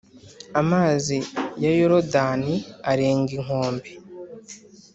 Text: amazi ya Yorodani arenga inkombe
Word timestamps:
amazi 0.61 1.17
ya 1.63 1.71
Yorodani 1.79 2.55
arenga 2.91 3.31
inkombe 3.37 3.89